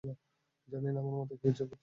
[0.69, 1.79] জানি না, আমার মাথায় যে কী ভূত চেপেছিল।